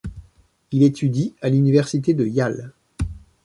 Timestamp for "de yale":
2.15-2.73